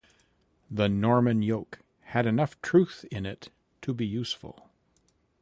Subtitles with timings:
[0.71, 3.51] "The Norman Yoke" had enough truth in it
[3.83, 4.67] to be useful.